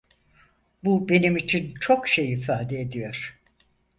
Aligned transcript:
Bu 0.83 1.09
benim 1.09 1.37
için 1.37 1.73
çok 1.73 2.07
şey 2.07 2.33
ifade 2.33 2.81
ediyor. 2.81 3.39